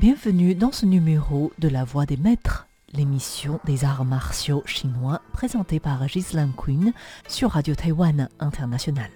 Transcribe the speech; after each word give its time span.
Bienvenue 0.00 0.54
dans 0.54 0.72
ce 0.72 0.86
numéro 0.86 1.52
de 1.58 1.68
La 1.68 1.84
Voix 1.84 2.06
des 2.06 2.16
Maîtres, 2.16 2.66
l'émission 2.94 3.60
des 3.66 3.84
arts 3.84 4.06
martiaux 4.06 4.62
chinois 4.64 5.20
présentée 5.34 5.78
par 5.78 6.06
Ghislaine 6.06 6.54
Quinn 6.56 6.94
sur 7.28 7.50
Radio 7.50 7.74
Taïwan 7.74 8.30
International. 8.38 9.10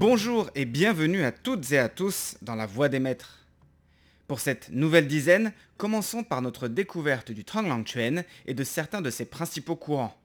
Bonjour 0.00 0.50
et 0.56 0.64
bienvenue 0.64 1.22
à 1.22 1.30
toutes 1.30 1.70
et 1.70 1.78
à 1.78 1.88
tous 1.88 2.36
dans 2.42 2.56
La 2.56 2.66
Voix 2.66 2.88
des 2.88 2.98
Maîtres. 2.98 3.46
Pour 4.26 4.40
cette 4.40 4.70
nouvelle 4.70 5.06
dizaine, 5.06 5.52
commençons 5.76 6.24
par 6.24 6.42
notre 6.42 6.66
découverte 6.66 7.30
du 7.30 7.44
Trang 7.44 7.84
Chuan 7.86 8.24
et 8.46 8.54
de 8.54 8.64
certains 8.64 9.02
de 9.02 9.10
ses 9.10 9.24
principaux 9.24 9.76
courants. 9.76 10.18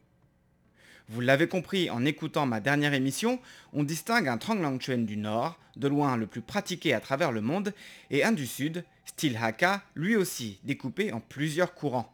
Vous 1.11 1.21
l'avez 1.21 1.47
compris 1.47 1.89
en 1.89 2.05
écoutant 2.05 2.45
ma 2.45 2.59
dernière 2.59 2.93
émission, 2.93 3.39
on 3.73 3.83
distingue 3.83 4.27
un 4.27 4.37
Trang 4.37 4.79
Chuan 4.79 5.07
du 5.07 5.17
nord, 5.17 5.57
de 5.75 5.87
loin 5.87 6.15
le 6.17 6.27
plus 6.27 6.41
pratiqué 6.41 6.93
à 6.93 6.99
travers 6.99 7.31
le 7.31 7.41
monde, 7.41 7.73
et 8.11 8.23
un 8.23 8.31
du 8.31 8.45
sud, 8.45 8.83
style 9.05 9.35
Hakka, 9.41 9.81
lui 9.95 10.15
aussi 10.15 10.59
découpé 10.63 11.11
en 11.11 11.19
plusieurs 11.19 11.73
courants. 11.73 12.13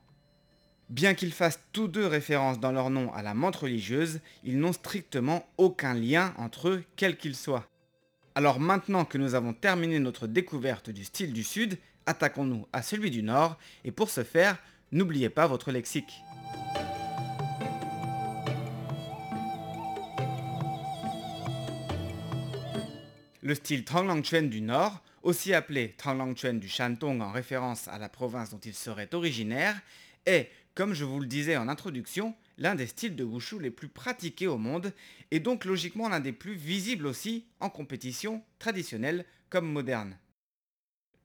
Bien 0.90 1.14
qu'ils 1.14 1.34
fassent 1.34 1.60
tous 1.74 1.90
deux 1.90 2.08
référence 2.08 2.62
dans 2.62 2.72
leur 2.72 2.90
nom 2.90 3.12
à 3.12 3.22
la 3.22 3.34
menthe 3.34 3.58
religieuse, 3.58 4.22
ils 4.46 4.60
n'ont 4.60 4.72
strictement 4.72 5.46
aucun 5.58 5.94
lien 5.94 6.34
entre 6.38 6.70
eux, 6.70 6.84
quel 6.96 7.18
qu'il 7.18 7.36
soit. 7.36 7.68
Alors 8.34 8.62
maintenant 8.62 9.04
que 9.04 9.18
nous 9.18 9.36
avons 9.36 9.52
terminé 9.52 10.00
notre 10.00 10.26
découverte 10.26 10.90
du 10.90 11.04
style 11.04 11.34
du 11.34 11.44
Sud, 11.44 11.78
attaquons-nous 12.06 12.66
à 12.72 12.82
celui 12.82 13.12
du 13.12 13.24
Nord, 13.24 13.58
et 13.84 13.92
pour 13.92 14.10
ce 14.10 14.24
faire, 14.24 14.58
n'oubliez 14.94 15.30
pas 15.30 15.48
votre 15.48 15.74
lexique. 15.74 16.22
Le 23.46 23.54
style 23.54 23.86
Tranglangchuan 23.86 24.50
du 24.50 24.60
Nord, 24.60 25.04
aussi 25.22 25.54
appelé 25.54 25.94
Tranglangchuan 26.00 26.60
du 26.60 26.68
Shantung 26.68 27.22
en 27.22 27.32
référence 27.32 27.88
à 27.88 28.00
la 28.00 28.10
province 28.10 28.50
dont 28.50 28.58
il 28.58 28.74
serait 28.74 29.14
originaire, 29.14 29.80
est, 30.26 30.50
comme 30.74 30.96
je 30.96 31.06
vous 31.06 31.20
le 31.20 31.28
disais 31.28 31.56
en 31.56 31.68
introduction, 31.68 32.34
l'un 32.58 32.74
des 32.74 32.88
styles 32.88 33.16
de 33.16 33.24
wushu 33.24 33.60
les 33.60 33.70
plus 33.70 33.88
pratiqués 33.88 34.48
au 34.48 34.58
monde 34.58 34.92
et 35.30 35.40
donc 35.40 35.66
logiquement 35.66 36.10
l'un 36.10 36.22
des 36.22 36.32
plus 36.32 36.56
visibles 36.56 37.06
aussi 37.06 37.46
en 37.60 37.70
compétition 37.70 38.44
traditionnelle 38.58 39.26
comme 39.52 39.72
moderne. 39.72 40.18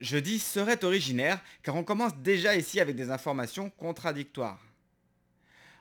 Je 0.02 0.18
dis 0.18 0.40
serait 0.40 0.84
originaire 0.84 1.40
car 1.62 1.74
on 1.74 1.84
commence 1.84 2.18
déjà 2.18 2.54
ici 2.54 2.80
avec 2.80 2.96
des 2.96 3.10
informations 3.10 3.70
contradictoires. 3.70 4.62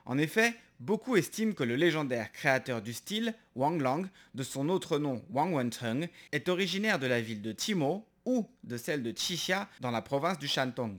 En 0.06 0.16
effet, 0.16 0.54
beaucoup 0.80 1.16
estiment 1.16 1.52
que 1.52 1.62
le 1.62 1.76
légendaire 1.76 2.32
créateur 2.32 2.82
du 2.82 2.92
style, 2.92 3.34
Wang 3.54 3.80
Lang, 3.80 4.06
de 4.34 4.42
son 4.42 4.68
autre 4.68 4.98
nom 4.98 5.22
Wang 5.30 5.54
Wenteng, 5.54 6.08
est 6.32 6.48
originaire 6.48 6.98
de 6.98 7.06
la 7.06 7.20
ville 7.20 7.42
de 7.42 7.52
Timo 7.52 8.04
ou 8.24 8.46
de 8.64 8.76
celle 8.76 9.02
de 9.02 9.12
Qixia 9.12 9.68
dans 9.80 9.90
la 9.90 10.02
province 10.02 10.38
du 10.38 10.48
Shantung. 10.48 10.98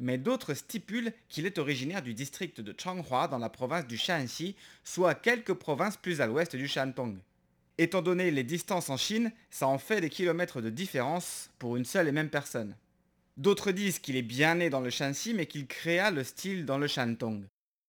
Mais 0.00 0.18
d'autres 0.18 0.54
stipulent 0.54 1.12
qu'il 1.28 1.46
est 1.46 1.58
originaire 1.58 2.02
du 2.02 2.14
district 2.14 2.60
de 2.60 2.74
Changhua 2.76 3.28
dans 3.28 3.38
la 3.38 3.48
province 3.48 3.86
du 3.86 3.96
Shanxi, 3.96 4.56
soit 4.82 5.14
quelques 5.14 5.54
provinces 5.54 5.96
plus 5.96 6.20
à 6.20 6.26
l'ouest 6.26 6.56
du 6.56 6.68
Shantung. 6.68 7.18
Étant 7.78 8.02
donné 8.02 8.30
les 8.30 8.44
distances 8.44 8.90
en 8.90 8.96
Chine, 8.96 9.32
ça 9.50 9.66
en 9.66 9.78
fait 9.78 10.00
des 10.00 10.10
kilomètres 10.10 10.60
de 10.60 10.70
différence 10.70 11.50
pour 11.58 11.76
une 11.76 11.84
seule 11.84 12.08
et 12.08 12.12
même 12.12 12.28
personne. 12.28 12.76
D'autres 13.36 13.72
disent 13.72 13.98
qu'il 13.98 14.16
est 14.16 14.22
bien 14.22 14.56
né 14.56 14.70
dans 14.70 14.80
le 14.80 14.90
Shanxi 14.90 15.34
mais 15.34 15.46
qu'il 15.46 15.66
créa 15.66 16.10
le 16.10 16.22
style 16.22 16.66
dans 16.66 16.78
le 16.78 16.86
Shantung. 16.86 17.44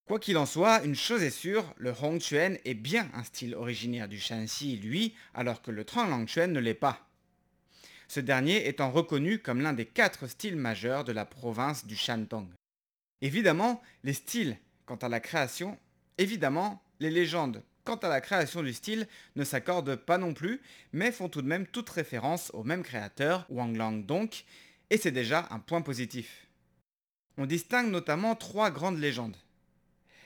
Quoi 0.06 0.20
qu'il 0.20 0.38
en 0.38 0.46
soit, 0.46 0.84
une 0.84 0.96
chose 0.96 1.24
est 1.24 1.32
sûre, 1.32 1.74
le 1.78 1.92
Hongchuan 1.92 2.60
est 2.64 2.76
bien 2.76 3.10
un 3.16 3.24
style 3.24 3.56
originaire 3.56 4.08
du 4.08 4.20
Shanxi, 4.20 4.78
lui, 4.78 5.16
alors 5.34 5.64
que 5.64 5.72
le 5.72 5.84
Tranglangchuan 5.84 6.52
ne 6.52 6.60
l'est 6.60 6.76
pas. 6.76 7.10
Ce 8.08 8.20
dernier 8.20 8.68
étant 8.68 8.92
reconnu 8.92 9.40
comme 9.40 9.62
l'un 9.62 9.74
des 9.74 9.88
quatre 9.88 10.28
styles 10.28 10.58
majeurs 10.58 11.06
de 11.06 11.12
la 11.12 11.26
province 11.26 11.88
du 11.88 11.96
Shantung. 11.96 12.48
Évidemment, 13.22 13.82
les 14.04 14.14
styles, 14.14 14.60
quant 14.86 14.98
à 14.98 15.10
la 15.10 15.20
création, 15.20 15.80
évidemment, 16.20 16.84
les 17.00 17.10
légendes, 17.10 17.64
quant 17.84 17.96
à 17.96 18.08
la 18.08 18.22
création 18.22 18.62
du 18.62 18.74
style, 18.74 19.08
ne 19.36 19.44
s'accordent 19.44 19.96
pas 19.96 20.20
non 20.20 20.36
plus, 20.36 20.62
mais 20.94 21.12
font 21.12 21.30
tout 21.30 21.42
de 21.42 21.48
même 21.48 21.66
toute 21.66 21.90
référence 21.90 22.52
au 22.54 22.64
même 22.64 22.84
créateur, 22.84 23.48
Wang 23.50 23.76
Lang 23.76 24.06
donc, 24.06 24.46
et 24.92 24.98
c'est 24.98 25.10
déjà 25.10 25.48
un 25.50 25.58
point 25.58 25.82
positif. 25.82 26.48
On 27.38 27.48
distingue 27.48 27.90
notamment 27.90 28.36
trois 28.36 28.70
grandes 28.70 29.00
légendes. 29.00 29.36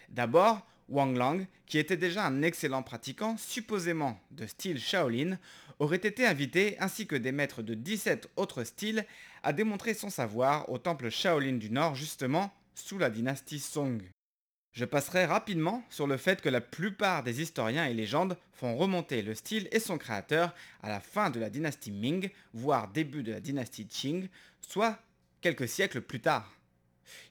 D'abord, 0.09 0.65
Wang 0.89 1.15
Lang, 1.15 1.45
qui 1.65 1.77
était 1.77 1.97
déjà 1.97 2.25
un 2.25 2.41
excellent 2.41 2.83
pratiquant, 2.83 3.37
supposément 3.37 4.19
de 4.31 4.47
style 4.47 4.79
Shaolin, 4.79 5.37
aurait 5.77 5.97
été 5.97 6.25
invité, 6.25 6.77
ainsi 6.79 7.07
que 7.07 7.15
des 7.15 7.31
maîtres 7.31 7.61
de 7.61 7.73
17 7.73 8.29
autres 8.35 8.63
styles, 8.63 9.05
à 9.43 9.53
démontrer 9.53 9.93
son 9.93 10.09
savoir 10.09 10.69
au 10.69 10.77
temple 10.77 11.09
Shaolin 11.09 11.57
du 11.57 11.69
Nord, 11.69 11.95
justement, 11.95 12.51
sous 12.75 12.97
la 12.97 13.09
dynastie 13.09 13.59
Song. 13.59 14.01
Je 14.71 14.85
passerai 14.85 15.25
rapidement 15.25 15.83
sur 15.89 16.05
le 16.05 16.17
fait 16.17 16.41
que 16.41 16.49
la 16.49 16.61
plupart 16.61 17.23
des 17.23 17.41
historiens 17.41 17.85
et 17.85 17.93
légendes 17.93 18.37
font 18.51 18.77
remonter 18.77 19.21
le 19.21 19.33
style 19.33 19.67
et 19.71 19.79
son 19.79 19.97
créateur 19.97 20.53
à 20.83 20.89
la 20.89 20.99
fin 20.99 21.29
de 21.29 21.39
la 21.39 21.49
dynastie 21.49 21.91
Ming, 21.91 22.29
voire 22.53 22.87
début 22.89 23.23
de 23.23 23.31
la 23.31 23.39
dynastie 23.39 23.87
Qing, 23.87 24.27
soit 24.61 24.99
quelques 25.41 25.67
siècles 25.67 26.01
plus 26.01 26.19
tard. 26.21 26.58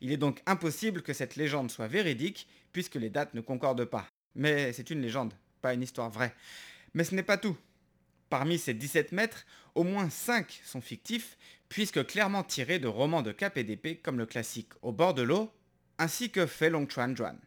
Il 0.01 0.13
est 0.13 0.17
donc 0.17 0.43
impossible 0.47 1.03
que 1.03 1.13
cette 1.13 1.37
légende 1.37 1.71
soit 1.71 1.89
véridique, 1.89 2.49
puisque 2.73 2.97
les 2.97 3.11
dates 3.11 3.35
ne 3.35 3.41
concordent 3.41 3.85
pas. 3.85 4.07
Mais 4.35 4.73
c'est 4.73 4.91
une 4.91 5.03
légende, 5.03 5.35
pas 5.61 5.75
une 5.75 5.83
histoire 5.83 6.11
vraie. 6.11 6.35
Mais 6.95 7.05
ce 7.05 7.15
n'est 7.15 7.23
pas 7.23 7.39
tout. 7.39 7.57
Parmi 8.31 8.59
ces 8.59 8.75
17 8.75 9.13
mètres, 9.13 9.47
au 9.75 9.85
moins 9.85 10.11
5 10.11 10.61
sont 10.65 10.81
fictifs, 10.81 11.39
puisque 11.69 12.07
clairement 12.07 12.43
tirés 12.43 12.79
de 12.79 12.89
romans 12.89 13.23
de 13.23 13.33
cap 13.33 13.57
et 13.57 13.65
d'épée 13.65 13.97
comme 13.97 14.19
le 14.19 14.27
classique 14.27 14.73
Au 14.83 14.93
bord 14.93 15.15
de 15.15 15.23
l'eau, 15.23 15.51
ainsi 15.99 16.31
que 16.31 16.47
Fei 16.47 16.71
Long 16.71 16.89
Chuan 16.89 17.17
Juan. 17.17 17.39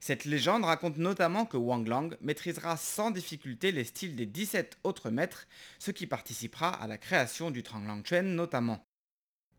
Cette 0.00 0.24
légende 0.24 0.64
raconte 0.64 0.96
notamment 0.96 1.44
que 1.44 1.56
Wang 1.56 1.86
Lang 1.86 2.16
maîtrisera 2.20 2.76
sans 2.76 3.10
difficulté 3.10 3.72
les 3.72 3.84
styles 3.84 4.14
des 4.14 4.26
17 4.26 4.78
autres 4.84 5.10
maîtres, 5.10 5.46
ce 5.78 5.90
qui 5.90 6.06
participera 6.06 6.70
à 6.70 6.86
la 6.86 6.98
création 6.98 7.50
du 7.50 7.62
Trang 7.62 8.02
Chuan 8.04 8.34
notamment. 8.34 8.84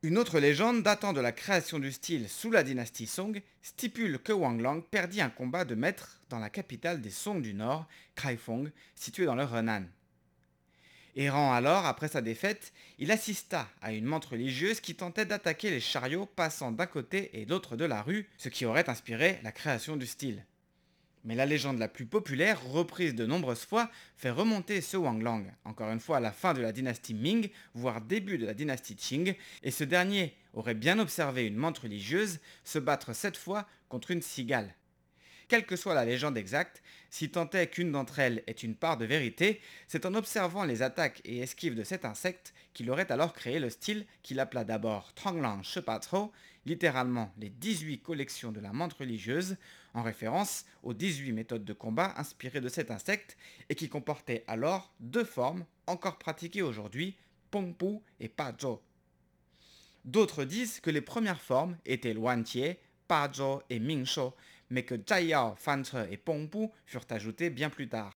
Une 0.02 0.18
autre 0.18 0.40
légende 0.40 0.82
datant 0.82 1.12
de 1.12 1.20
la 1.20 1.34
création 1.34 1.78
du 1.78 1.92
style 1.92 2.30
sous 2.30 2.52
la 2.52 2.64
dynastie 2.64 3.06
Song 3.06 3.42
stipule 3.62 4.18
que 4.20 4.32
Wang 4.32 4.62
Lang 4.62 4.82
perdit 4.82 5.20
un 5.20 5.30
combat 5.30 5.66
de 5.66 5.76
maître 5.76 6.22
dans 6.30 6.40
la 6.40 6.50
capitale 6.50 7.02
des 7.02 7.10
Song 7.10 7.42
du 7.42 7.54
Nord, 7.54 7.86
Kraifong, 8.16 8.72
située 8.96 9.26
dans 9.26 9.36
le 9.36 9.44
Henan. 9.44 9.84
Errant 11.18 11.52
alors 11.52 11.86
après 11.86 12.08
sa 12.08 12.22
défaite, 12.22 12.72
il 12.98 13.12
assista 13.12 13.68
à 13.82 13.92
une 13.92 14.06
menthe 14.06 14.24
religieuse 14.24 14.80
qui 14.80 14.96
tentait 14.96 15.26
d'attaquer 15.26 15.70
les 15.70 15.82
chariots 15.82 16.28
passant 16.28 16.72
d'un 16.72 16.86
côté 16.86 17.32
et 17.34 17.44
l'autre 17.44 17.76
de 17.76 17.84
la 17.84 18.02
rue, 18.02 18.30
ce 18.38 18.48
qui 18.48 18.66
aurait 18.66 18.90
inspiré 18.90 19.42
la 19.44 19.52
création 19.52 19.98
du 19.98 20.08
style. 20.08 20.46
Mais 21.26 21.36
la 21.36 21.46
légende 21.46 21.80
la 21.80 21.88
plus 21.88 22.06
populaire, 22.06 22.64
reprise 22.64 23.14
de 23.14 23.26
nombreuses 23.26 23.66
fois, 23.66 23.90
fait 24.16 24.30
remonter 24.30 24.82
ce 24.82 24.96
Wang 24.96 25.22
Lang, 25.22 25.52
encore 25.66 25.92
une 25.92 26.00
fois 26.00 26.18
à 26.18 26.22
la 26.22 26.32
fin 26.32 26.54
de 26.54 26.62
la 26.62 26.72
dynastie 26.72 27.14
Ming, 27.14 27.50
voire 27.74 28.02
début 28.02 28.38
de 28.38 28.46
la 28.46 28.54
dynastie 28.54 28.96
Qing, 28.96 29.36
et 29.64 29.72
ce 29.72 29.84
dernier 29.84 30.36
aurait 30.54 30.76
bien 30.76 30.98
observé 30.98 31.46
une 31.46 31.58
menthe 31.58 31.80
religieuse 31.80 32.40
se 32.64 32.80
battre 32.80 33.14
cette 33.14 33.38
fois 33.38 33.68
contre 33.90 34.12
une 34.12 34.22
cigale. 34.22 34.74
Quelle 35.50 35.66
que 35.66 35.76
soit 35.76 35.96
la 35.96 36.06
légende 36.06 36.38
exacte, 36.38 36.84
si 37.10 37.32
tant 37.32 37.50
est 37.50 37.68
qu'une 37.68 37.92
d'entre 37.92 38.20
elles 38.20 38.44
est 38.46 38.62
une 38.62 38.76
part 38.76 38.98
de 38.98 39.06
vérité, 39.06 39.60
c'est 39.88 40.06
en 40.06 40.14
observant 40.14 40.64
les 40.64 40.84
attaques 40.84 41.22
et 41.26 41.40
esquives 41.40 41.74
de 41.74 41.84
cet 41.84 42.06
insecte 42.06 42.54
qu'il 42.74 42.92
aurait 42.92 43.12
alors 43.12 43.34
créé 43.34 43.60
le 43.60 43.72
style 43.72 44.06
qu'il 44.22 44.40
appela 44.40 44.64
d'abord 44.64 45.12
Tranglang 45.16 45.64
Shepatro, 45.64 46.32
littéralement 46.68 47.34
les 47.40 47.50
18 47.50 47.98
collections 48.04 48.52
de 48.52 48.60
la 48.60 48.74
menthe 48.74 48.94
religieuse, 48.94 49.58
en 49.94 50.04
référence 50.04 50.66
aux 50.84 50.94
18 50.94 51.32
méthodes 51.32 51.66
de 51.66 51.74
combat 51.74 52.14
inspirées 52.18 52.62
de 52.62 52.70
cet 52.70 52.92
insecte 52.92 53.38
et 53.70 53.76
qui 53.76 53.90
comportaient 53.90 54.44
alors 54.48 54.94
deux 55.00 55.24
formes 55.24 55.66
encore 55.88 56.18
pratiquées 56.18 56.62
aujourd'hui, 56.62 57.16
Pongpu 57.52 58.00
et 58.20 58.30
Pajo. 58.30 58.82
D'autres 60.06 60.46
disent 60.46 60.80
que 60.80 60.90
les 60.90 61.02
premières 61.02 61.42
formes 61.42 61.78
étaient 61.86 62.14
Luantie, 62.14 62.76
Pajo 63.08 63.62
et 63.70 63.80
Mingsho, 63.80 64.36
mais 64.70 64.84
que 64.84 64.96
Zhaiyao, 64.96 65.56
Fanche 65.56 65.96
et 66.10 66.18
Pongpu 66.18 66.70
furent 66.86 67.06
ajoutés 67.10 67.50
bien 67.50 67.70
plus 67.70 67.90
tard. 67.90 68.12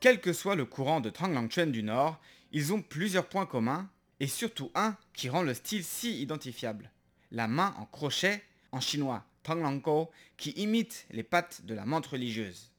Quel 0.00 0.20
que 0.20 0.32
soit 0.32 0.54
le 0.54 0.64
courant 0.64 1.00
de 1.00 1.10
Tranglangchuan 1.10 1.72
du 1.72 1.82
Nord, 1.82 2.20
ils 2.52 2.72
ont 2.72 2.82
plusieurs 2.82 3.28
points 3.28 3.46
communs, 3.46 3.88
et 4.20 4.26
surtout 4.26 4.70
un 4.74 4.96
qui 5.12 5.28
rend 5.28 5.42
le 5.42 5.54
style 5.54 5.84
si 5.84 6.20
identifiable. 6.20 6.90
La 7.30 7.46
main 7.46 7.74
en 7.78 7.84
crochet, 7.86 8.42
en 8.72 8.80
chinois 8.80 9.24
Tranglangko, 9.42 10.10
qui 10.36 10.50
imite 10.50 11.06
les 11.10 11.22
pattes 11.22 11.64
de 11.64 11.74
la 11.74 11.86
menthe 11.86 12.06
religieuse. 12.06 12.72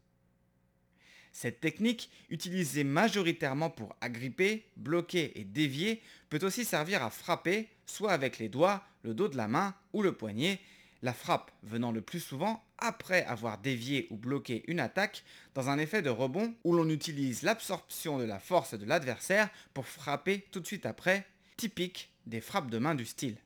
Cette 1.32 1.62
technique, 1.62 2.10
utilisée 2.30 2.84
majoritairement 2.84 3.70
pour 3.70 3.96
agripper, 4.02 4.66
bloquer 4.76 5.40
et 5.40 5.44
dévier, 5.44 6.02
peut 6.30 6.44
aussi 6.44 6.66
servir 6.66 7.04
à 7.04 7.10
frapper, 7.10 7.70
soit 7.86 8.12
avec 8.12 8.40
les 8.40 8.50
doigts, 8.50 8.84
le 9.04 9.14
dos 9.14 9.30
de 9.30 9.38
la 9.38 9.48
main 9.48 9.74
ou 9.94 10.02
le 10.02 10.12
poignet, 10.12 10.60
la 11.02 11.14
frappe 11.14 11.52
venant 11.64 11.92
le 11.92 12.02
plus 12.02 12.20
souvent 12.20 12.64
après 12.82 13.24
avoir 13.26 13.58
dévié 13.58 14.08
ou 14.10 14.18
bloqué 14.18 14.64
une 14.68 14.80
attaque 14.80 15.24
dans 15.54 15.70
un 15.70 15.78
effet 15.78 16.02
de 16.02 16.10
rebond 16.10 16.54
où 16.64 16.74
l'on 16.74 16.90
utilise 16.90 17.44
l'absorption 17.44 18.18
de 18.18 18.24
la 18.24 18.40
force 18.40 18.74
de 18.74 18.86
l'adversaire 18.86 19.50
pour 19.74 19.88
frapper 19.88 20.48
tout 20.52 20.60
de 20.60 20.68
suite 20.68 20.86
après, 20.86 21.26
typique 21.58 22.12
des 22.26 22.42
frappes 22.42 22.70
de 22.70 22.78
main 22.78 22.96
du 22.96 23.06
style. 23.06 23.38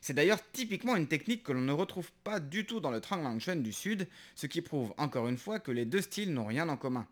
C'est 0.00 0.14
d'ailleurs 0.14 0.40
typiquement 0.50 0.96
une 0.96 1.06
technique 1.06 1.44
que 1.44 1.52
l'on 1.52 1.60
ne 1.60 1.72
retrouve 1.72 2.10
pas 2.24 2.40
du 2.40 2.66
tout 2.66 2.80
dans 2.80 2.90
le 2.90 3.00
Trang 3.00 3.38
Chuan 3.38 3.62
du 3.62 3.72
Sud, 3.72 4.08
ce 4.34 4.48
qui 4.48 4.60
prouve 4.60 4.92
encore 4.96 5.28
une 5.28 5.38
fois 5.38 5.60
que 5.60 5.70
les 5.70 5.84
deux 5.84 6.02
styles 6.02 6.34
n'ont 6.34 6.46
rien 6.46 6.68
en 6.68 6.76
commun. 6.76 7.06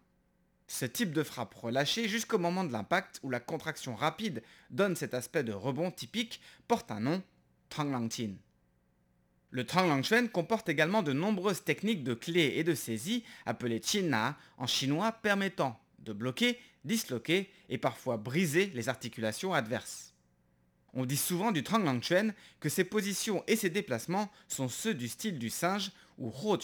Ce 0.67 0.85
type 0.85 1.13
de 1.13 1.23
frappe 1.23 1.55
relâchée 1.55 2.09
jusqu'au 2.09 2.39
moment 2.39 2.65
de 2.65 2.73
l'impact 2.73 3.21
où 3.23 3.31
la 3.31 3.41
contraction 3.41 3.95
rapide 3.95 4.43
donne 4.71 4.97
cet 4.97 5.15
aspect 5.15 5.45
de 5.45 5.53
rebond 5.53 5.91
typique 5.91 6.41
porte 6.67 6.91
un 6.91 7.01
nom, 7.01 7.23
Trang 7.69 8.09
Tin. 8.09 8.33
Le 9.51 9.67
Trang 9.67 10.01
comporte 10.33 10.69
également 10.69 11.03
de 11.03 11.13
nombreuses 11.13 11.65
techniques 11.65 12.05
de 12.05 12.15
clé 12.15 12.55
et 12.57 12.65
de 12.65 12.75
saisie 12.75 13.25
appelées 13.47 13.81
Na 14.03 14.37
en 14.59 14.67
chinois 14.67 15.13
permettant 15.13 15.81
de 15.99 16.13
bloquer, 16.13 16.59
disloquer 16.85 17.51
et 17.69 17.79
parfois 17.79 18.17
briser 18.17 18.67
les 18.75 18.89
articulations 18.89 19.53
adverses. 19.53 20.15
On 20.93 21.05
dit 21.05 21.17
souvent 21.17 21.53
du 21.53 21.63
Trang 21.63 22.01
que 22.59 22.69
ses 22.69 22.85
positions 22.85 23.45
et 23.47 23.57
ses 23.57 23.71
déplacements 23.71 24.31
sont 24.49 24.69
ceux 24.69 24.95
du 24.95 25.09
style 25.09 25.39
du 25.39 25.51
singe 25.51 25.93
ou 26.19 26.33
Ho 26.45 26.59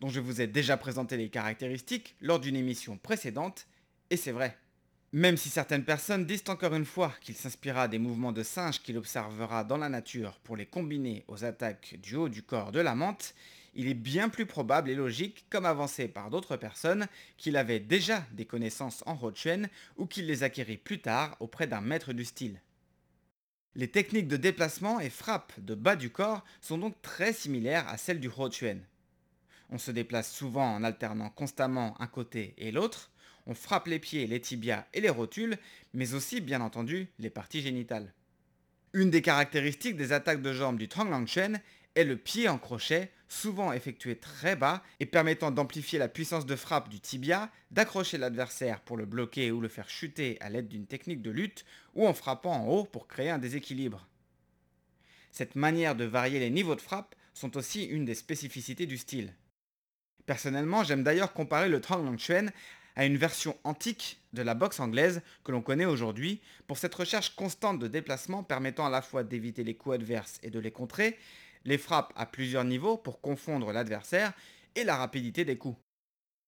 dont 0.00 0.08
je 0.08 0.20
vous 0.20 0.40
ai 0.40 0.46
déjà 0.46 0.76
présenté 0.76 1.16
les 1.16 1.28
caractéristiques 1.28 2.16
lors 2.20 2.40
d'une 2.40 2.56
émission 2.56 2.98
précédente, 2.98 3.66
et 4.10 4.16
c'est 4.16 4.32
vrai. 4.32 4.58
Même 5.14 5.36
si 5.36 5.50
certaines 5.50 5.84
personnes 5.84 6.24
disent 6.24 6.44
encore 6.48 6.74
une 6.74 6.86
fois 6.86 7.12
qu'il 7.20 7.34
s'inspira 7.34 7.86
des 7.86 7.98
mouvements 7.98 8.32
de 8.32 8.42
singe 8.42 8.80
qu'il 8.80 8.96
observera 8.96 9.62
dans 9.62 9.76
la 9.76 9.90
nature 9.90 10.40
pour 10.42 10.56
les 10.56 10.64
combiner 10.64 11.22
aux 11.28 11.44
attaques 11.44 11.96
du 12.02 12.16
haut 12.16 12.30
du 12.30 12.42
corps 12.42 12.72
de 12.72 12.80
la 12.80 12.94
menthe, 12.94 13.34
il 13.74 13.88
est 13.88 13.94
bien 13.94 14.30
plus 14.30 14.46
probable 14.46 14.88
et 14.88 14.94
logique, 14.94 15.44
comme 15.50 15.66
avancé 15.66 16.08
par 16.08 16.30
d'autres 16.30 16.56
personnes, 16.56 17.08
qu'il 17.36 17.58
avait 17.58 17.78
déjà 17.78 18.24
des 18.32 18.46
connaissances 18.46 19.02
en 19.04 19.14
Rochuan 19.14 19.68
ou 19.98 20.06
qu'il 20.06 20.26
les 20.26 20.44
acquérit 20.44 20.78
plus 20.78 21.02
tard 21.02 21.36
auprès 21.40 21.66
d'un 21.66 21.82
maître 21.82 22.14
du 22.14 22.24
style. 22.24 22.58
Les 23.74 23.88
techniques 23.88 24.28
de 24.28 24.38
déplacement 24.38 24.98
et 24.98 25.10
frappe 25.10 25.52
de 25.60 25.74
bas 25.74 25.96
du 25.96 26.08
corps 26.08 26.42
sont 26.62 26.78
donc 26.78 27.00
très 27.02 27.34
similaires 27.34 27.86
à 27.88 27.98
celles 27.98 28.20
du 28.20 28.28
Rochuan. 28.28 28.80
On 29.68 29.76
se 29.76 29.90
déplace 29.90 30.32
souvent 30.32 30.74
en 30.74 30.84
alternant 30.84 31.28
constamment 31.28 32.00
un 32.00 32.06
côté 32.06 32.54
et 32.56 32.72
l'autre, 32.72 33.11
on 33.46 33.54
frappe 33.54 33.86
les 33.86 33.98
pieds, 33.98 34.26
les 34.26 34.40
tibias 34.40 34.86
et 34.92 35.00
les 35.00 35.10
rotules, 35.10 35.58
mais 35.94 36.14
aussi 36.14 36.40
bien 36.40 36.60
entendu 36.60 37.08
les 37.18 37.30
parties 37.30 37.62
génitales. 37.62 38.12
Une 38.92 39.10
des 39.10 39.22
caractéristiques 39.22 39.96
des 39.96 40.12
attaques 40.12 40.42
de 40.42 40.52
jambes 40.52 40.78
du 40.78 40.88
Trang 40.88 41.26
Chen 41.26 41.60
est 41.94 42.04
le 42.04 42.16
pied 42.16 42.48
en 42.48 42.58
crochet, 42.58 43.10
souvent 43.28 43.72
effectué 43.72 44.16
très 44.16 44.56
bas 44.56 44.82
et 45.00 45.06
permettant 45.06 45.50
d'amplifier 45.50 45.98
la 45.98 46.08
puissance 46.08 46.46
de 46.46 46.56
frappe 46.56 46.88
du 46.88 47.00
tibia, 47.00 47.50
d'accrocher 47.70 48.18
l'adversaire 48.18 48.80
pour 48.80 48.96
le 48.96 49.06
bloquer 49.06 49.50
ou 49.50 49.60
le 49.60 49.68
faire 49.68 49.88
chuter 49.88 50.36
à 50.40 50.50
l'aide 50.50 50.68
d'une 50.68 50.86
technique 50.86 51.22
de 51.22 51.30
lutte, 51.30 51.64
ou 51.94 52.06
en 52.06 52.14
frappant 52.14 52.52
en 52.52 52.68
haut 52.68 52.84
pour 52.84 53.08
créer 53.08 53.30
un 53.30 53.38
déséquilibre. 53.38 54.06
Cette 55.30 55.56
manière 55.56 55.96
de 55.96 56.04
varier 56.04 56.38
les 56.38 56.50
niveaux 56.50 56.74
de 56.74 56.80
frappe 56.80 57.14
sont 57.32 57.56
aussi 57.56 57.84
une 57.84 58.04
des 58.04 58.14
spécificités 58.14 58.86
du 58.86 58.98
style. 58.98 59.34
Personnellement, 60.26 60.84
j'aime 60.84 61.02
d'ailleurs 61.02 61.32
comparer 61.32 61.68
le 61.68 61.80
Trang 61.80 62.16
Chen 62.18 62.52
à 62.96 63.06
une 63.06 63.16
version 63.16 63.56
antique 63.64 64.20
de 64.32 64.42
la 64.42 64.54
boxe 64.54 64.80
anglaise 64.80 65.22
que 65.44 65.52
l'on 65.52 65.62
connaît 65.62 65.84
aujourd'hui 65.84 66.40
pour 66.66 66.78
cette 66.78 66.94
recherche 66.94 67.34
constante 67.34 67.78
de 67.78 67.88
déplacement 67.88 68.42
permettant 68.42 68.86
à 68.86 68.90
la 68.90 69.02
fois 69.02 69.24
d'éviter 69.24 69.64
les 69.64 69.74
coups 69.74 69.96
adverses 69.96 70.38
et 70.42 70.50
de 70.50 70.58
les 70.58 70.70
contrer, 70.70 71.18
les 71.64 71.78
frappes 71.78 72.12
à 72.16 72.26
plusieurs 72.26 72.64
niveaux 72.64 72.96
pour 72.96 73.20
confondre 73.20 73.72
l'adversaire 73.72 74.32
et 74.74 74.84
la 74.84 74.96
rapidité 74.96 75.44
des 75.44 75.56
coups. 75.56 75.78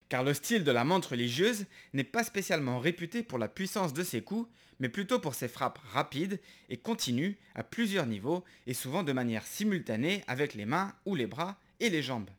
Car 0.08 0.22
le 0.22 0.34
style 0.34 0.64
de 0.64 0.70
la 0.70 0.84
montre 0.84 1.10
religieuse 1.10 1.66
n'est 1.92 2.04
pas 2.04 2.24
spécialement 2.24 2.78
réputé 2.78 3.22
pour 3.22 3.38
la 3.38 3.48
puissance 3.48 3.94
de 3.94 4.02
ses 4.02 4.22
coups, 4.22 4.48
mais 4.80 4.88
plutôt 4.88 5.18
pour 5.18 5.34
ses 5.34 5.48
frappes 5.48 5.78
rapides 5.92 6.40
et 6.68 6.76
continues 6.76 7.38
à 7.54 7.62
plusieurs 7.62 8.06
niveaux 8.06 8.44
et 8.66 8.74
souvent 8.74 9.02
de 9.02 9.12
manière 9.12 9.46
simultanée 9.46 10.22
avec 10.26 10.54
les 10.54 10.66
mains 10.66 10.94
ou 11.06 11.14
les 11.14 11.26
bras 11.26 11.58
et 11.80 11.90
les 11.90 12.02
jambes. 12.02 12.30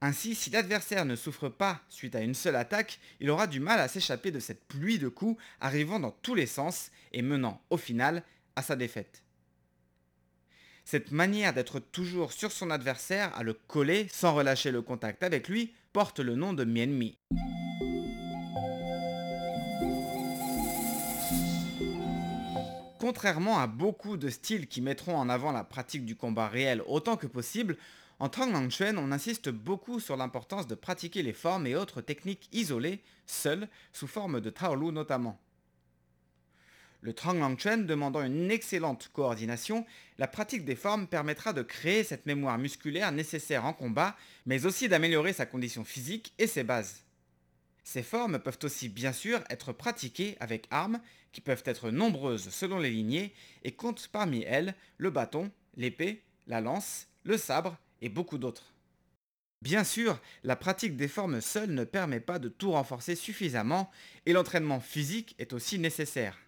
Ainsi, 0.00 0.34
si 0.34 0.50
l'adversaire 0.50 1.04
ne 1.04 1.16
souffre 1.16 1.48
pas 1.48 1.80
suite 1.88 2.14
à 2.14 2.20
une 2.20 2.34
seule 2.34 2.56
attaque, 2.56 2.98
il 3.20 3.30
aura 3.30 3.46
du 3.46 3.60
mal 3.60 3.80
à 3.80 3.88
s'échapper 3.88 4.30
de 4.30 4.40
cette 4.40 4.64
pluie 4.64 4.98
de 4.98 5.08
coups 5.08 5.40
arrivant 5.60 5.98
dans 5.98 6.10
tous 6.10 6.34
les 6.34 6.46
sens 6.46 6.90
et 7.12 7.22
menant 7.22 7.62
au 7.70 7.76
final 7.76 8.22
à 8.56 8.62
sa 8.62 8.76
défaite. 8.76 9.22
Cette 10.84 11.12
manière 11.12 11.54
d'être 11.54 11.80
toujours 11.80 12.32
sur 12.32 12.52
son 12.52 12.70
adversaire, 12.70 13.34
à 13.34 13.42
le 13.42 13.54
coller 13.54 14.06
sans 14.12 14.34
relâcher 14.34 14.70
le 14.70 14.82
contact 14.82 15.22
avec 15.22 15.48
lui, 15.48 15.72
porte 15.94 16.20
le 16.20 16.34
nom 16.34 16.52
de 16.52 16.64
Mienmi. 16.64 17.16
Contrairement 22.98 23.58
à 23.58 23.66
beaucoup 23.66 24.16
de 24.16 24.28
styles 24.28 24.66
qui 24.66 24.80
mettront 24.80 25.16
en 25.16 25.28
avant 25.28 25.52
la 25.52 25.64
pratique 25.64 26.04
du 26.04 26.16
combat 26.16 26.48
réel 26.48 26.82
autant 26.86 27.16
que 27.16 27.26
possible, 27.26 27.76
en 28.20 28.28
Trang 28.28 28.70
Chuan, 28.70 28.98
on 28.98 29.12
insiste 29.12 29.48
beaucoup 29.48 29.98
sur 29.98 30.16
l'importance 30.16 30.66
de 30.66 30.74
pratiquer 30.74 31.22
les 31.22 31.32
formes 31.32 31.66
et 31.66 31.74
autres 31.74 32.00
techniques 32.00 32.48
isolées, 32.52 33.02
seules, 33.26 33.68
sous 33.92 34.06
forme 34.06 34.40
de 34.40 34.50
Taolu 34.50 34.92
notamment. 34.92 35.40
Le 37.00 37.12
Trang 37.12 37.58
Chuan 37.58 37.84
demandant 37.84 38.22
une 38.22 38.50
excellente 38.50 39.10
coordination, 39.12 39.84
la 40.16 40.26
pratique 40.26 40.64
des 40.64 40.76
formes 40.76 41.06
permettra 41.06 41.52
de 41.52 41.62
créer 41.62 42.02
cette 42.02 42.24
mémoire 42.24 42.56
musculaire 42.56 43.12
nécessaire 43.12 43.66
en 43.66 43.74
combat, 43.74 44.16
mais 44.46 44.64
aussi 44.64 44.88
d'améliorer 44.88 45.34
sa 45.34 45.44
condition 45.44 45.84
physique 45.84 46.32
et 46.38 46.46
ses 46.46 46.64
bases. 46.64 47.02
Ces 47.82 48.02
formes 48.02 48.38
peuvent 48.38 48.60
aussi 48.62 48.88
bien 48.88 49.12
sûr 49.12 49.44
être 49.50 49.72
pratiquées 49.72 50.38
avec 50.40 50.66
armes 50.70 51.00
qui 51.32 51.42
peuvent 51.42 51.64
être 51.66 51.90
nombreuses 51.90 52.48
selon 52.48 52.78
les 52.78 52.90
lignées 52.90 53.34
et 53.64 53.72
comptent 53.72 54.08
parmi 54.08 54.42
elles 54.44 54.74
le 54.96 55.10
bâton, 55.10 55.50
l'épée, 55.76 56.22
la 56.46 56.62
lance, 56.62 57.08
le 57.24 57.36
sabre 57.36 57.76
et 58.04 58.10
beaucoup 58.10 58.36
d'autres. 58.36 58.74
Bien 59.62 59.82
sûr, 59.82 60.20
la 60.42 60.56
pratique 60.56 60.94
des 60.94 61.08
formes 61.08 61.40
seules 61.40 61.72
ne 61.72 61.84
permet 61.84 62.20
pas 62.20 62.38
de 62.38 62.50
tout 62.50 62.72
renforcer 62.72 63.16
suffisamment 63.16 63.90
et 64.26 64.34
l'entraînement 64.34 64.78
physique 64.78 65.34
est 65.38 65.54
aussi 65.54 65.78
nécessaire. 65.78 66.38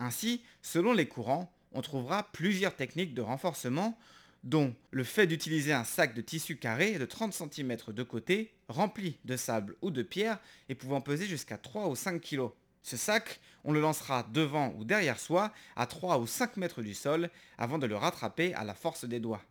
Ainsi, 0.00 0.42
selon 0.62 0.94
les 0.94 1.06
courants, 1.06 1.52
on 1.72 1.82
trouvera 1.82 2.32
plusieurs 2.32 2.74
techniques 2.74 3.12
de 3.12 3.20
renforcement 3.20 3.98
dont 4.42 4.74
le 4.90 5.04
fait 5.04 5.26
d'utiliser 5.26 5.74
un 5.74 5.84
sac 5.84 6.14
de 6.14 6.22
tissu 6.22 6.56
carré 6.56 6.98
de 6.98 7.04
30 7.04 7.34
cm 7.34 7.76
de 7.88 8.02
côté, 8.02 8.54
rempli 8.68 9.18
de 9.26 9.36
sable 9.36 9.76
ou 9.82 9.90
de 9.90 10.02
pierre 10.02 10.38
et 10.70 10.74
pouvant 10.74 11.02
peser 11.02 11.26
jusqu'à 11.26 11.58
3 11.58 11.88
ou 11.88 11.94
5 11.94 12.22
kg. 12.22 12.48
Ce 12.82 12.96
sac, 12.96 13.38
on 13.64 13.72
le 13.72 13.82
lancera 13.82 14.22
devant 14.32 14.72
ou 14.78 14.84
derrière 14.84 15.18
soi 15.18 15.52
à 15.76 15.84
3 15.84 16.20
ou 16.20 16.26
5 16.26 16.56
mètres 16.56 16.80
du 16.80 16.94
sol 16.94 17.28
avant 17.58 17.76
de 17.76 17.86
le 17.86 17.96
rattraper 17.96 18.54
à 18.54 18.64
la 18.64 18.74
force 18.74 19.04
des 19.04 19.20
doigts 19.20 19.42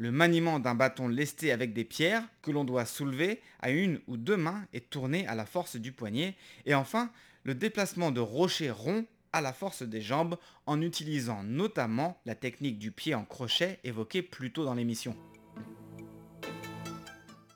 le 0.00 0.10
maniement 0.10 0.60
d'un 0.60 0.74
bâton 0.74 1.08
lesté 1.08 1.52
avec 1.52 1.74
des 1.74 1.84
pierres 1.84 2.26
que 2.40 2.50
l'on 2.50 2.64
doit 2.64 2.86
soulever 2.86 3.42
à 3.60 3.68
une 3.68 4.00
ou 4.06 4.16
deux 4.16 4.38
mains 4.38 4.66
et 4.72 4.80
tourner 4.80 5.26
à 5.26 5.34
la 5.34 5.44
force 5.44 5.76
du 5.76 5.92
poignet, 5.92 6.36
et 6.64 6.74
enfin 6.74 7.10
le 7.44 7.54
déplacement 7.54 8.10
de 8.10 8.20
rochers 8.20 8.70
ronds 8.70 9.04
à 9.34 9.42
la 9.42 9.52
force 9.52 9.82
des 9.82 10.00
jambes 10.00 10.38
en 10.64 10.80
utilisant 10.80 11.42
notamment 11.42 12.18
la 12.24 12.34
technique 12.34 12.78
du 12.78 12.92
pied 12.92 13.14
en 13.14 13.26
crochet 13.26 13.78
évoquée 13.84 14.22
plus 14.22 14.50
tôt 14.50 14.64
dans 14.64 14.72
l'émission. 14.72 15.14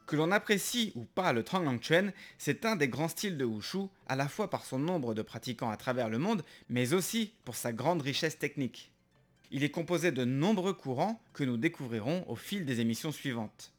Que 0.06 0.16
l'on 0.16 0.30
apprécie 0.30 0.92
ou 0.96 1.06
pas 1.06 1.32
le 1.32 1.44
Trang 1.44 1.64
Chuan, 1.80 2.12
c'est 2.36 2.66
un 2.66 2.76
des 2.76 2.88
grands 2.88 3.08
styles 3.08 3.38
de 3.38 3.46
Wushu, 3.46 3.86
à 4.06 4.16
la 4.16 4.28
fois 4.28 4.50
par 4.50 4.66
son 4.66 4.78
nombre 4.78 5.14
de 5.14 5.22
pratiquants 5.22 5.70
à 5.70 5.78
travers 5.78 6.10
le 6.10 6.18
monde, 6.18 6.44
mais 6.68 6.92
aussi 6.92 7.32
pour 7.46 7.56
sa 7.56 7.72
grande 7.72 8.02
richesse 8.02 8.38
technique. 8.38 8.93
Il 9.56 9.62
est 9.62 9.70
composé 9.70 10.10
de 10.10 10.24
nombreux 10.24 10.72
courants 10.72 11.22
que 11.32 11.44
nous 11.44 11.56
découvrirons 11.56 12.28
au 12.28 12.34
fil 12.34 12.64
des 12.64 12.80
émissions 12.80 13.12
suivantes. 13.12 13.72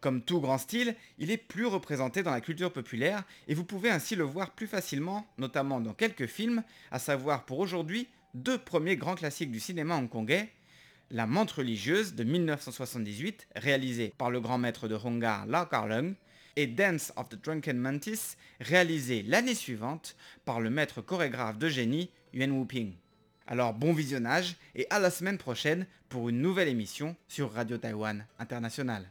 Comme 0.00 0.20
tout 0.20 0.40
grand 0.40 0.58
style, 0.58 0.96
il 1.16 1.30
est 1.30 1.36
plus 1.36 1.64
représenté 1.64 2.24
dans 2.24 2.32
la 2.32 2.40
culture 2.40 2.72
populaire 2.72 3.22
et 3.46 3.54
vous 3.54 3.62
pouvez 3.62 3.88
ainsi 3.88 4.16
le 4.16 4.24
voir 4.24 4.50
plus 4.50 4.66
facilement, 4.66 5.24
notamment 5.38 5.80
dans 5.80 5.94
quelques 5.94 6.26
films, 6.26 6.64
à 6.90 6.98
savoir 6.98 7.44
pour 7.44 7.60
aujourd'hui 7.60 8.08
deux 8.34 8.58
premiers 8.58 8.96
grands 8.96 9.14
classiques 9.14 9.52
du 9.52 9.60
cinéma 9.60 9.94
hongkongais, 9.94 10.50
La 11.12 11.28
Montre 11.28 11.58
religieuse 11.58 12.16
de 12.16 12.24
1978, 12.24 13.46
réalisée 13.54 14.12
par 14.18 14.28
le 14.28 14.40
grand 14.40 14.58
maître 14.58 14.88
de 14.88 14.96
Hongar 14.96 15.46
Lau 15.46 15.66
Kar-leung, 15.66 16.16
et 16.56 16.66
Dance 16.66 17.12
of 17.14 17.28
the 17.28 17.36
Drunken 17.40 17.78
Mantis, 17.78 18.34
réalisé 18.58 19.22
l'année 19.22 19.54
suivante 19.54 20.16
par 20.44 20.58
le 20.58 20.68
maître 20.68 21.00
chorégraphe 21.00 21.58
de 21.58 21.68
génie 21.68 22.10
Yuan 22.34 22.50
Wuping. 22.50 22.94
Alors 23.52 23.74
bon 23.74 23.92
visionnage 23.92 24.56
et 24.74 24.86
à 24.88 24.98
la 24.98 25.10
semaine 25.10 25.36
prochaine 25.36 25.86
pour 26.08 26.30
une 26.30 26.40
nouvelle 26.40 26.68
émission 26.68 27.14
sur 27.28 27.52
Radio 27.52 27.76
Taïwan 27.76 28.24
International. 28.38 29.04